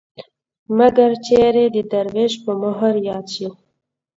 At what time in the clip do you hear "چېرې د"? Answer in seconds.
1.25-1.77